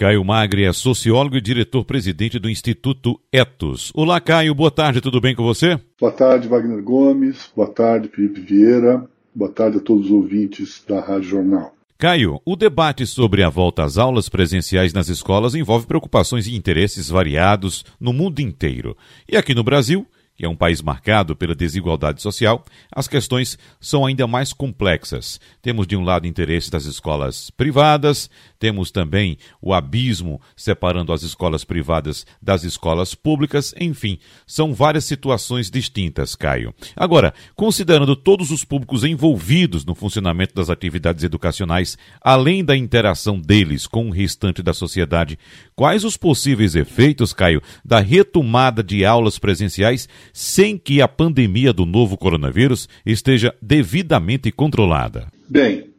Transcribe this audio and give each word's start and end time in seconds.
Caio 0.00 0.24
Magri 0.24 0.64
é 0.64 0.72
sociólogo 0.72 1.36
e 1.36 1.42
diretor-presidente 1.42 2.38
do 2.38 2.48
Instituto 2.48 3.20
Etos. 3.30 3.92
Olá, 3.94 4.18
Caio, 4.18 4.54
boa 4.54 4.70
tarde, 4.70 4.98
tudo 4.98 5.20
bem 5.20 5.34
com 5.34 5.44
você? 5.44 5.78
Boa 6.00 6.10
tarde, 6.10 6.48
Wagner 6.48 6.82
Gomes, 6.82 7.52
boa 7.54 7.68
tarde, 7.68 8.08
Felipe 8.08 8.40
Vieira, 8.40 9.06
boa 9.34 9.52
tarde 9.52 9.76
a 9.76 9.80
todos 9.80 10.06
os 10.06 10.10
ouvintes 10.10 10.82
da 10.88 11.00
Rádio 11.02 11.28
Jornal. 11.28 11.74
Caio, 11.98 12.40
o 12.46 12.56
debate 12.56 13.06
sobre 13.06 13.42
a 13.42 13.50
volta 13.50 13.84
às 13.84 13.98
aulas 13.98 14.30
presenciais 14.30 14.94
nas 14.94 15.10
escolas 15.10 15.54
envolve 15.54 15.86
preocupações 15.86 16.46
e 16.46 16.56
interesses 16.56 17.10
variados 17.10 17.84
no 18.00 18.14
mundo 18.14 18.40
inteiro. 18.40 18.96
E 19.30 19.36
aqui 19.36 19.54
no 19.54 19.62
Brasil, 19.62 20.06
que 20.40 20.46
é 20.46 20.48
um 20.48 20.56
país 20.56 20.80
marcado 20.80 21.36
pela 21.36 21.54
desigualdade 21.54 22.22
social, 22.22 22.64
as 22.90 23.06
questões 23.06 23.58
são 23.78 24.06
ainda 24.06 24.26
mais 24.26 24.54
complexas. 24.54 25.38
Temos 25.60 25.86
de 25.86 25.94
um 25.94 26.02
lado 26.02 26.26
interesse 26.26 26.70
das 26.70 26.86
escolas 26.86 27.50
privadas, 27.50 28.30
temos 28.58 28.90
também 28.90 29.36
o 29.60 29.74
abismo 29.74 30.40
separando 30.56 31.12
as 31.12 31.22
escolas 31.22 31.62
privadas 31.62 32.24
das 32.40 32.64
escolas 32.64 33.14
públicas, 33.14 33.74
enfim, 33.78 34.18
são 34.46 34.72
várias 34.72 35.04
situações 35.04 35.70
distintas, 35.70 36.34
Caio. 36.34 36.74
Agora, 36.96 37.34
considerando 37.54 38.16
todos 38.16 38.50
os 38.50 38.64
públicos 38.64 39.04
envolvidos 39.04 39.84
no 39.84 39.94
funcionamento 39.94 40.54
das 40.54 40.70
atividades 40.70 41.22
educacionais, 41.22 41.98
além 42.18 42.64
da 42.64 42.74
interação 42.74 43.38
deles 43.38 43.86
com 43.86 44.08
o 44.08 44.10
restante 44.10 44.62
da 44.62 44.72
sociedade, 44.72 45.38
quais 45.76 46.02
os 46.02 46.16
possíveis 46.16 46.74
efeitos, 46.74 47.34
Caio, 47.34 47.60
da 47.84 48.00
retomada 48.00 48.82
de 48.82 49.04
aulas 49.04 49.38
presenciais 49.38 50.08
sem 50.32 50.78
que 50.78 51.00
a 51.00 51.08
pandemia 51.08 51.72
do 51.72 51.84
novo 51.86 52.16
coronavírus 52.16 52.88
esteja 53.04 53.54
devidamente 53.60 54.50
controlada? 54.50 55.28
Bem, 55.48 55.90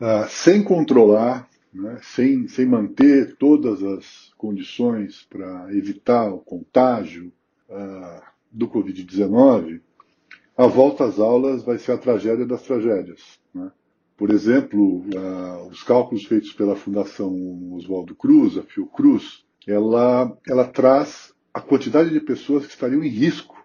uh, 0.00 0.28
sem 0.28 0.62
controlar, 0.62 1.48
né, 1.72 1.98
sem, 2.02 2.48
sem 2.48 2.66
manter 2.66 3.36
todas 3.36 3.82
as 3.82 4.30
condições 4.36 5.26
para 5.28 5.68
evitar 5.74 6.28
o 6.32 6.38
contágio 6.38 7.32
uh, 7.68 8.22
do 8.50 8.68
Covid-19, 8.68 9.80
a 10.56 10.66
volta 10.66 11.04
às 11.04 11.18
aulas 11.18 11.62
vai 11.62 11.78
ser 11.78 11.92
a 11.92 11.98
tragédia 11.98 12.44
das 12.46 12.62
tragédias. 12.62 13.38
Né? 13.54 13.70
Por 14.16 14.30
exemplo, 14.30 15.04
uh, 15.14 15.68
os 15.70 15.82
cálculos 15.82 16.24
feitos 16.24 16.52
pela 16.52 16.74
Fundação 16.74 17.32
Oswaldo 17.72 18.14
Cruz, 18.14 18.58
a 18.58 18.62
Fiocruz, 18.62 19.44
ela, 19.66 20.36
ela 20.48 20.64
traz 20.64 21.32
a 21.52 21.60
quantidade 21.60 22.10
de 22.10 22.20
pessoas 22.20 22.66
que 22.66 22.72
estariam 22.72 23.04
em 23.04 23.08
risco 23.08 23.57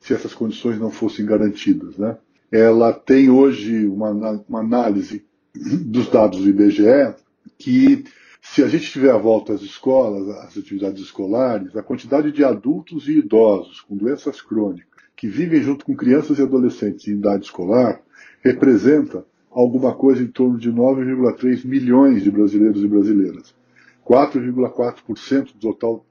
se 0.00 0.14
essas 0.14 0.34
condições 0.34 0.78
não 0.78 0.90
fossem 0.90 1.24
garantidas. 1.24 1.96
Né? 1.96 2.16
Ela 2.50 2.92
tem 2.92 3.30
hoje 3.30 3.86
uma, 3.86 4.10
uma 4.48 4.60
análise 4.60 5.24
dos 5.54 6.08
dados 6.08 6.40
do 6.40 6.48
IBGE 6.48 7.14
que 7.58 8.04
se 8.40 8.62
a 8.62 8.68
gente 8.68 8.90
tiver 8.90 9.10
a 9.10 9.18
volta 9.18 9.54
às 9.54 9.62
escolas, 9.62 10.28
às 10.28 10.56
atividades 10.56 11.02
escolares, 11.02 11.76
a 11.76 11.82
quantidade 11.82 12.30
de 12.30 12.44
adultos 12.44 13.08
e 13.08 13.18
idosos 13.18 13.80
com 13.80 13.96
doenças 13.96 14.40
crônicas 14.40 14.96
que 15.16 15.26
vivem 15.26 15.62
junto 15.62 15.84
com 15.84 15.96
crianças 15.96 16.38
e 16.38 16.42
adolescentes 16.42 17.08
em 17.08 17.12
idade 17.12 17.46
escolar 17.46 18.02
representa 18.44 19.24
alguma 19.50 19.94
coisa 19.94 20.22
em 20.22 20.26
torno 20.26 20.58
de 20.58 20.70
9,3 20.70 21.64
milhões 21.64 22.22
de 22.22 22.30
brasileiros 22.30 22.82
e 22.82 22.86
brasileiras. 22.86 23.54
4,4% 24.06 25.54
do 25.54 25.58
total 25.58 26.04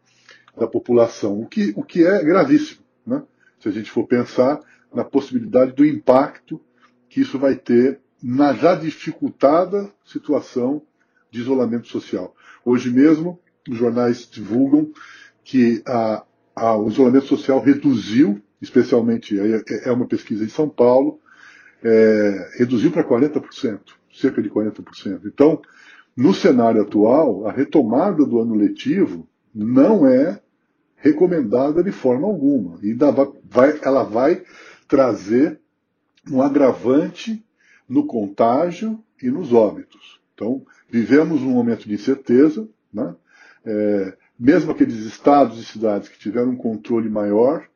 da 0.58 0.68
população, 0.68 1.40
o 1.40 1.46
que, 1.46 1.72
o 1.76 1.84
que 1.84 2.04
é 2.04 2.24
gravíssimo. 2.24 2.82
Né? 3.06 3.22
Se 3.66 3.70
a 3.70 3.72
gente 3.72 3.90
for 3.90 4.06
pensar 4.06 4.60
na 4.94 5.04
possibilidade 5.04 5.74
do 5.74 5.84
impacto 5.84 6.62
que 7.10 7.22
isso 7.22 7.40
vai 7.40 7.56
ter 7.56 8.00
na 8.22 8.54
já 8.54 8.76
dificultada 8.76 9.92
situação 10.06 10.84
de 11.32 11.42
isolamento 11.42 11.88
social. 11.88 12.36
Hoje 12.64 12.92
mesmo, 12.92 13.40
os 13.68 13.76
jornais 13.76 14.30
divulgam 14.30 14.92
que 15.44 15.82
a, 15.88 16.24
a, 16.56 16.78
o 16.78 16.88
isolamento 16.88 17.26
social 17.26 17.60
reduziu, 17.60 18.40
especialmente, 18.62 19.36
é, 19.40 19.90
é 19.90 19.92
uma 19.92 20.08
pesquisa 20.08 20.46
em 20.46 20.50
São 20.50 20.70
Paulo, 20.70 21.20
é, 21.84 22.52
reduziu 22.60 22.92
para 22.92 23.04
40%, 23.04 23.80
cerca 24.14 24.44
de 24.44 24.50
40%. 24.50 25.22
Então, 25.26 25.60
no 26.16 26.36
cenário 26.36 26.84
atual, 26.84 27.48
a 27.48 27.52
retomada 27.52 28.24
do 28.26 28.40
ano 28.40 28.54
letivo 28.54 29.28
não 29.54 30.06
é 30.06 30.40
recomendada 31.06 31.84
de 31.84 31.92
forma 31.92 32.28
alguma. 32.28 32.80
E 32.82 32.98
vai, 33.48 33.80
ela 33.84 34.04
vai 34.04 34.42
trazer 34.88 35.60
um 36.32 36.42
agravante 36.42 37.46
no 37.88 38.08
contágio 38.08 39.00
e 39.22 39.30
nos 39.30 39.54
óbitos. 39.54 40.20
Então, 40.34 40.66
vivemos 40.90 41.44
um 41.44 41.52
momento 41.52 41.88
de 41.88 41.94
incerteza, 41.94 42.68
né? 42.92 43.16
É, 43.64 44.18
mesmo 44.38 44.72
aqueles 44.72 44.96
estados 45.06 45.60
e 45.60 45.66
cidades 45.66 46.10
que 46.10 46.18
tiveram 46.18 46.50
um 46.50 46.58
controle 46.58 47.08
maior, 47.08 47.68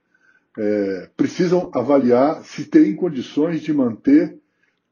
é, 0.58 1.10
precisam 1.16 1.70
avaliar 1.74 2.44
se 2.44 2.66
têm 2.66 2.96
condições 2.96 3.62
de 3.62 3.72
manter 3.72 4.40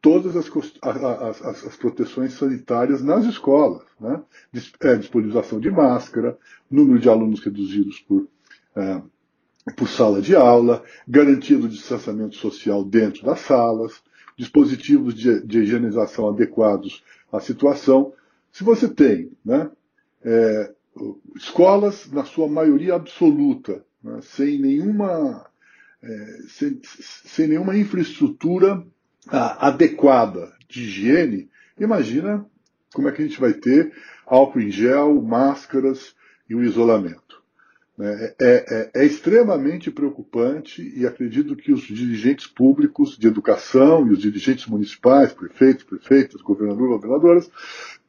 todas 0.07 0.38
as, 0.38 0.50
as, 0.81 1.41
as, 1.41 1.66
as 1.66 1.75
proteções 1.75 2.31
sanitárias 2.31 3.03
nas 3.03 3.25
escolas. 3.25 3.84
Né? 4.00 4.23
É, 4.79 4.95
disponibilização 4.95 5.59
de 5.59 5.69
máscara, 5.69 6.38
número 6.72 6.97
de 6.97 7.09
alunos 7.09 7.41
reduzidos 7.41 8.00
por, 8.00 8.25
é, 8.73 9.01
por 9.75 9.90
sala 9.90 10.22
de 10.22 10.34
aula, 10.34 10.81
garantia 11.06 11.57
do 11.57 11.68
distanciamento 11.68 12.38
social 12.38 12.85
dentro 12.85 13.25
das 13.25 13.41
salas, 13.41 14.01
dispositivos 14.38 15.13
de, 15.13 15.45
de 15.45 15.59
higienização 15.59 16.29
adequados 16.29 17.03
à 17.29 17.41
situação. 17.41 18.13
Se 18.50 18.63
você 18.63 18.88
tem 18.88 19.29
né, 19.44 19.69
é, 20.24 20.74
escolas, 21.35 22.09
na 22.09 22.24
sua 22.24 22.47
maioria 22.47 22.95
absoluta, 22.95 23.84
né, 24.01 24.19
sem 24.22 24.57
nenhuma. 24.57 25.45
É, 26.01 26.38
sem, 26.47 26.79
sem 26.84 27.47
nenhuma 27.47 27.75
infraestrutura 27.75 28.85
adequada 29.29 30.51
de 30.67 30.83
higiene, 30.83 31.49
imagina 31.79 32.45
como 32.93 33.07
é 33.07 33.11
que 33.11 33.21
a 33.21 33.25
gente 33.25 33.39
vai 33.39 33.53
ter 33.53 33.93
álcool 34.25 34.61
em 34.61 34.71
gel, 34.71 35.21
máscaras 35.21 36.15
e 36.49 36.55
o 36.55 36.63
isolamento. 36.63 37.27
É, 37.99 38.35
é, 38.39 38.65
é, 38.69 38.91
é, 38.93 39.05
extremamente 39.05 39.89
preocupante 39.89 40.83
e 40.95 41.07
acredito 41.07 41.55
que 41.55 41.71
os 41.71 41.81
dirigentes 41.81 42.45
públicos 42.45 43.17
de 43.17 43.27
educação 43.27 44.07
e 44.07 44.11
os 44.11 44.19
dirigentes 44.19 44.67
municipais, 44.67 45.33
prefeitos, 45.33 45.83
prefeitas, 45.83 46.41
governadores, 46.41 46.91
governadoras, 46.91 47.51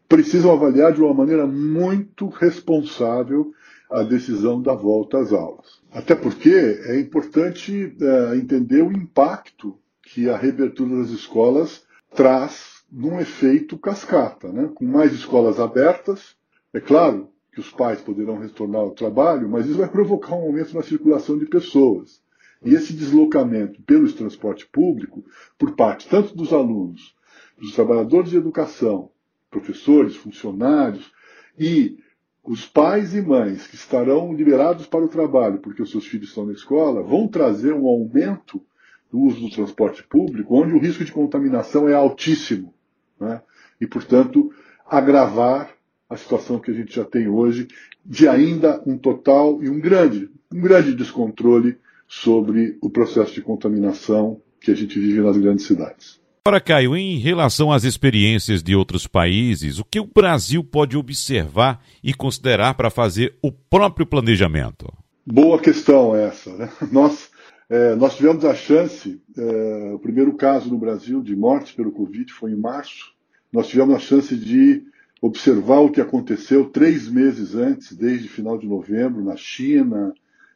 precisam 0.07 0.53
avaliar 0.53 0.93
de 0.93 1.01
uma 1.01 1.15
maneira 1.15 1.47
muito 1.47 2.29
responsável 2.29 3.55
a 3.91 4.03
decisão 4.03 4.61
da 4.61 4.75
volta 4.75 5.21
às 5.21 5.33
aulas. 5.33 5.81
Até 5.91 6.15
porque 6.15 6.51
é 6.51 7.01
importante 7.01 7.97
é, 7.99 8.37
entender 8.37 8.83
o 8.83 8.93
impacto 8.93 9.79
que 10.13 10.29
a 10.29 10.37
reabertura 10.37 10.97
das 10.97 11.11
escolas 11.11 11.85
traz 12.15 12.83
num 12.91 13.21
efeito 13.21 13.77
cascata. 13.79 14.51
Né? 14.51 14.71
Com 14.75 14.87
mais 14.87 15.13
escolas 15.13 15.61
abertas, 15.61 16.35
é 16.73 16.81
claro 16.81 17.29
que 17.53 17.61
os 17.61 17.71
pais 17.71 18.01
poderão 18.01 18.39
retornar 18.39 18.81
ao 18.81 18.93
trabalho, 18.93 19.49
mas 19.49 19.67
isso 19.67 19.79
vai 19.79 19.89
provocar 19.89 20.35
um 20.35 20.43
aumento 20.43 20.75
na 20.75 20.83
circulação 20.83 21.39
de 21.39 21.47
pessoas. 21.47 22.23
E 22.65 22.75
esse 22.75 22.93
deslocamento 22.93 23.83
pelo 23.83 24.11
transporte 24.13 24.67
público, 24.67 25.25
por 25.59 25.77
parte 25.77 26.09
tanto 26.09 26.35
dos 26.35 26.53
alunos, 26.53 27.15
dos 27.59 27.75
trabalhadores 27.75 28.31
de 28.31 28.37
educação, 28.37 29.11
professores, 29.51 30.17
funcionários 30.17 31.13
e 31.59 31.99
os 32.43 32.67
pais 32.67 33.15
e 33.15 33.21
mães 33.21 33.67
que 33.67 33.75
estarão 33.75 34.33
liberados 34.33 34.87
para 34.87 35.05
o 35.05 35.09
trabalho 35.09 35.59
porque 35.59 35.83
os 35.83 35.91
seus 35.91 36.07
filhos 36.07 36.31
estão 36.31 36.47
na 36.47 36.53
escola, 36.53 37.03
vão 37.03 37.29
trazer 37.29 37.75
um 37.75 37.87
aumento 37.87 38.63
do 39.11 39.21
uso 39.21 39.41
do 39.41 39.51
transporte 39.51 40.03
público, 40.03 40.57
onde 40.57 40.73
o 40.73 40.79
risco 40.79 41.05
de 41.05 41.13
contaminação 41.13 41.89
é 41.89 41.95
altíssimo. 41.95 42.75
Né? 43.21 43.41
E, 43.81 43.87
portanto, 43.87 44.53
agravar 44.87 45.71
a 46.09 46.17
situação 46.17 46.59
que 46.59 46.71
a 46.71 46.75
gente 46.75 46.95
já 46.95 47.05
tem 47.05 47.29
hoje 47.29 47.69
de 48.05 48.27
ainda 48.29 48.83
um 48.87 48.97
total 48.97 49.63
e 49.63 49.69
um 49.69 49.79
grande, 49.79 50.31
um 50.53 50.61
grande 50.61 50.95
descontrole 50.95 51.77
sobre 52.07 52.79
o 52.81 52.89
processo 52.89 53.35
de 53.35 53.43
contaminação 53.43 54.41
que 54.61 54.71
a 54.71 54.75
gente 54.75 54.99
vive 54.99 55.21
nas 55.21 55.37
grandes 55.37 55.67
cidades. 55.67 56.19
Agora, 56.47 56.63
Caio, 56.63 56.97
em 56.97 57.19
relação 57.19 57.71
às 57.71 57.85
experiências 57.85 58.63
de 58.63 58.75
outros 58.75 59.07
países, 59.07 59.79
o 59.79 59.85
que 59.85 60.01
o 60.01 60.07
Brasil 60.07 60.65
pode 60.65 60.97
observar 60.97 61.85
e 62.03 62.15
considerar 62.15 62.73
para 62.73 62.89
fazer 62.89 63.37
o 63.43 63.53
próprio 63.53 64.07
planejamento? 64.07 64.91
Boa 65.27 65.59
questão 65.59 66.17
essa. 66.17 66.51
Né? 66.57 66.71
Nós 66.91 67.29
é, 67.69 67.95
nós 67.95 68.17
tivemos 68.17 68.45
a 68.45 68.55
chance, 68.55 69.21
é, 69.37 69.93
o 69.93 69.99
primeiro 69.99 70.35
caso 70.35 70.71
no 70.71 70.79
Brasil 70.79 71.23
de 71.23 71.37
morte 71.37 71.75
pelo 71.75 71.93
Covid 71.93 72.33
foi 72.33 72.53
em 72.53 72.57
março. 72.57 73.13
Nós 73.53 73.69
tivemos 73.69 73.95
a 73.95 73.99
chance 73.99 74.35
de 74.35 74.85
observar 75.21 75.81
o 75.81 75.91
que 75.91 76.01
aconteceu 76.01 76.71
três 76.71 77.09
meses 77.09 77.55
antes, 77.55 77.95
desde 77.95 78.29
final 78.29 78.57
de 78.57 78.67
novembro, 78.67 79.23
na 79.23 79.37
China, 79.37 80.15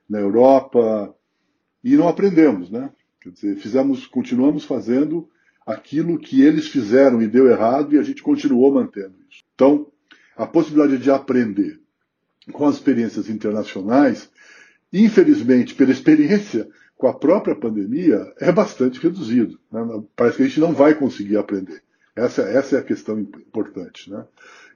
na 0.09 0.21
Europa, 0.21 1.15
e 1.85 1.97
não 1.97 2.09
aprendemos, 2.09 2.71
né? 2.71 2.91
Quer 3.21 3.31
dizer, 3.31 3.57
fizemos, 3.57 4.07
continuamos 4.07 4.65
fazendo 4.65 5.29
aquilo 5.67 6.19
que 6.19 6.43
eles 6.43 6.69
fizeram 6.69 7.21
e 7.23 7.29
deu 7.29 7.49
errado 7.49 7.95
e 7.95 7.99
a 7.99 8.03
gente 8.03 8.23
continuou 8.23 8.73
mantendo 8.73 9.15
isso. 9.31 9.43
Então, 9.55 9.87
a 10.37 10.47
possibilidade 10.47 11.03
de 11.03 11.11
aprender 11.11 11.81
com 12.53 12.67
as 12.67 12.77
experiências 12.77 13.29
internacionais, 13.29 14.31
infelizmente, 14.93 15.75
pela 15.75 15.93
experiência 15.93 16.69
com 17.03 17.09
a 17.09 17.13
própria 17.13 17.57
pandemia, 17.57 18.33
é 18.39 18.53
bastante 18.53 19.01
reduzido. 19.01 19.59
Né? 19.73 19.81
Parece 20.15 20.37
que 20.37 20.43
a 20.45 20.47
gente 20.47 20.61
não 20.61 20.73
vai 20.73 20.95
conseguir 20.95 21.37
aprender. 21.37 21.83
Essa, 22.15 22.43
essa 22.43 22.77
é 22.77 22.79
a 22.79 22.85
questão 22.85 23.19
importante. 23.19 24.09
Né? 24.09 24.25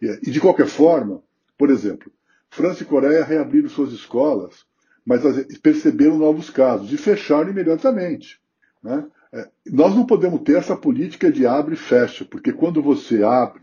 E, 0.02 0.32
de 0.32 0.40
qualquer 0.40 0.66
forma, 0.66 1.22
por 1.56 1.70
exemplo, 1.70 2.10
França 2.50 2.82
e 2.82 2.86
Coreia 2.86 3.24
reabriram 3.24 3.68
suas 3.68 3.92
escolas, 3.92 4.66
mas 5.04 5.22
perceberam 5.62 6.18
novos 6.18 6.50
casos 6.50 6.92
e 6.92 6.96
fecharam 6.96 7.48
imediatamente. 7.48 8.40
Né? 8.82 9.06
É, 9.32 9.48
nós 9.64 9.94
não 9.94 10.04
podemos 10.04 10.40
ter 10.40 10.56
essa 10.56 10.74
política 10.74 11.30
de 11.30 11.46
abre 11.46 11.74
e 11.74 11.78
fecha, 11.78 12.24
porque 12.24 12.52
quando 12.52 12.82
você 12.82 13.22
abre 13.22 13.62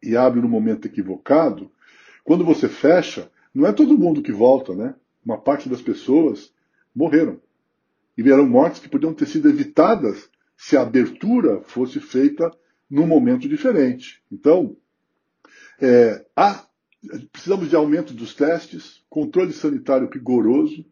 e 0.00 0.16
abre 0.16 0.40
no 0.40 0.48
momento 0.48 0.86
equivocado, 0.86 1.68
quando 2.22 2.44
você 2.44 2.68
fecha, 2.68 3.28
não 3.52 3.66
é 3.66 3.72
todo 3.72 3.98
mundo 3.98 4.22
que 4.22 4.30
volta, 4.30 4.72
né? 4.72 4.94
Uma 5.26 5.36
parte 5.36 5.68
das 5.68 5.82
pessoas 5.82 6.52
morreram. 6.94 7.40
E 8.18 8.30
eram 8.30 8.48
mortes 8.48 8.80
que 8.80 8.88
podiam 8.88 9.14
ter 9.14 9.26
sido 9.26 9.48
evitadas 9.48 10.28
se 10.56 10.76
a 10.76 10.82
abertura 10.82 11.62
fosse 11.62 12.00
feita 12.00 12.50
num 12.90 13.06
momento 13.06 13.48
diferente. 13.48 14.20
Então, 14.30 14.76
é, 15.80 16.26
há, 16.34 16.66
precisamos 17.30 17.70
de 17.70 17.76
aumento 17.76 18.12
dos 18.12 18.34
testes, 18.34 19.04
controle 19.08 19.52
sanitário 19.52 20.10
rigoroso, 20.12 20.84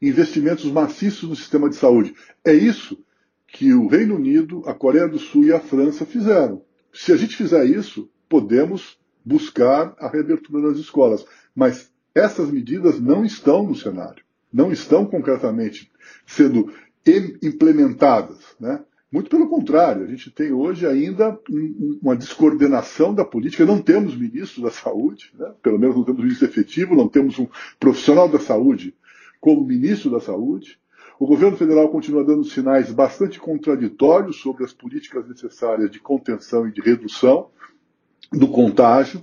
investimentos 0.00 0.70
maciços 0.70 1.28
no 1.28 1.34
sistema 1.34 1.68
de 1.68 1.74
saúde. 1.74 2.14
É 2.44 2.54
isso 2.54 3.04
que 3.48 3.74
o 3.74 3.88
Reino 3.88 4.14
Unido, 4.14 4.62
a 4.64 4.72
Coreia 4.72 5.08
do 5.08 5.18
Sul 5.18 5.46
e 5.46 5.52
a 5.52 5.58
França 5.58 6.06
fizeram. 6.06 6.64
Se 6.92 7.12
a 7.12 7.16
gente 7.16 7.36
fizer 7.36 7.64
isso, 7.64 8.08
podemos 8.28 8.96
buscar 9.24 9.94
a 9.98 10.08
reabertura 10.08 10.68
das 10.68 10.78
escolas. 10.78 11.26
Mas 11.52 11.92
essas 12.14 12.48
medidas 12.48 13.00
não 13.00 13.24
estão 13.24 13.64
no 13.64 13.74
cenário, 13.74 14.24
não 14.52 14.72
estão 14.72 15.06
concretamente 15.06 15.90
sendo 16.26 16.72
implementadas. 17.42 18.38
Né? 18.58 18.82
Muito 19.10 19.30
pelo 19.30 19.48
contrário, 19.48 20.04
a 20.04 20.06
gente 20.06 20.30
tem 20.30 20.52
hoje 20.52 20.86
ainda 20.86 21.38
uma 22.00 22.14
descoordenação 22.14 23.14
da 23.14 23.24
política. 23.24 23.66
Não 23.66 23.80
temos 23.80 24.16
ministro 24.16 24.62
da 24.62 24.70
saúde, 24.70 25.32
né? 25.38 25.52
pelo 25.62 25.78
menos 25.78 25.96
não 25.96 26.04
temos 26.04 26.22
ministro 26.22 26.46
efetivo, 26.46 26.94
não 26.94 27.08
temos 27.08 27.38
um 27.38 27.48
profissional 27.78 28.28
da 28.28 28.38
saúde 28.38 28.94
como 29.40 29.64
ministro 29.64 30.10
da 30.10 30.20
saúde. 30.20 30.78
O 31.18 31.26
governo 31.26 31.56
federal 31.56 31.88
continua 31.90 32.24
dando 32.24 32.44
sinais 32.44 32.90
bastante 32.92 33.38
contraditórios 33.38 34.40
sobre 34.40 34.64
as 34.64 34.72
políticas 34.72 35.28
necessárias 35.28 35.90
de 35.90 35.98
contenção 35.98 36.66
e 36.66 36.72
de 36.72 36.80
redução 36.80 37.50
do 38.32 38.48
contágio. 38.48 39.22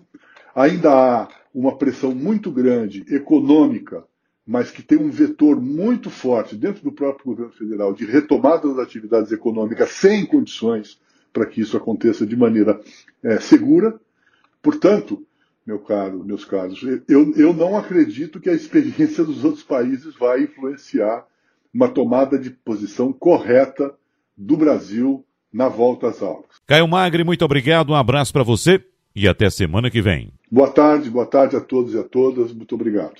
Ainda 0.53 0.91
há 0.91 1.29
uma 1.53 1.77
pressão 1.77 2.13
muito 2.13 2.51
grande 2.51 3.05
econômica, 3.09 4.03
mas 4.47 4.71
que 4.71 4.81
tem 4.81 4.97
um 4.97 5.09
vetor 5.09 5.59
muito 5.59 6.09
forte 6.09 6.55
dentro 6.55 6.81
do 6.81 6.91
próprio 6.91 7.25
governo 7.25 7.51
federal 7.51 7.93
de 7.93 8.05
retomada 8.05 8.69
das 8.69 8.79
atividades 8.79 9.31
econômicas 9.33 9.89
sem 9.89 10.25
condições 10.25 10.97
para 11.33 11.45
que 11.45 11.59
isso 11.59 11.75
aconteça 11.75 12.25
de 12.25 12.35
maneira 12.37 12.79
é, 13.21 13.39
segura. 13.41 13.99
Portanto, 14.61 15.21
meu 15.65 15.79
caro, 15.79 16.23
meus 16.23 16.45
caros, 16.45 16.81
eu, 17.09 17.33
eu 17.35 17.53
não 17.53 17.75
acredito 17.75 18.39
que 18.39 18.49
a 18.49 18.53
experiência 18.53 19.25
dos 19.25 19.43
outros 19.43 19.63
países 19.63 20.15
vai 20.15 20.43
influenciar 20.43 21.25
uma 21.73 21.89
tomada 21.89 22.39
de 22.39 22.49
posição 22.49 23.11
correta 23.11 23.93
do 24.35 24.55
Brasil 24.55 25.25
na 25.51 25.67
volta 25.67 26.07
às 26.07 26.21
aulas. 26.21 26.45
Caio 26.65 26.87
Magre, 26.87 27.25
muito 27.25 27.43
obrigado, 27.43 27.89
um 27.89 27.95
abraço 27.95 28.31
para 28.31 28.43
você 28.43 28.81
e 29.13 29.27
até 29.27 29.49
semana 29.49 29.91
que 29.91 30.01
vem. 30.01 30.31
Boa 30.49 30.71
tarde, 30.71 31.09
boa 31.09 31.25
tarde 31.25 31.57
a 31.57 31.61
todos 31.61 31.93
e 31.93 31.97
a 31.97 32.03
todas, 32.03 32.53
muito 32.53 32.73
obrigado. 32.75 33.19